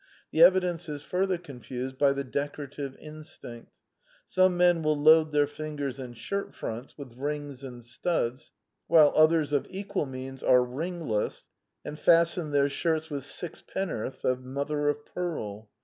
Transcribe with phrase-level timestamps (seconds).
[0.31, 3.71] The evidence is further confused by the decorative instinct:
[4.25, 8.49] some men will load their fingers and shirt fronts with rings and studs,
[8.87, 11.49] whilst others of equal means are ringless
[11.85, 15.69] and fasten their shirts with sixpen north of mother of pearl.